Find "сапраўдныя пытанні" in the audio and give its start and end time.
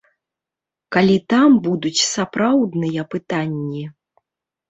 2.11-3.83